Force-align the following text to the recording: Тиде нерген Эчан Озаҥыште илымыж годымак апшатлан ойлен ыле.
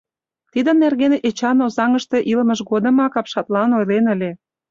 Тиде 0.51 0.71
нерген 0.83 1.13
Эчан 1.27 1.57
Озаҥыште 1.65 2.17
илымыж 2.31 2.59
годымак 2.69 3.13
апшатлан 3.19 3.69
ойлен 3.77 4.05
ыле. 4.13 4.31